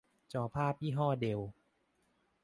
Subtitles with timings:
[0.33, 1.49] จอภาพยี่ห้อเดลล์